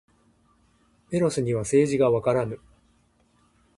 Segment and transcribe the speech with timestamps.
[1.11, 2.59] メロスには政治がわからぬ。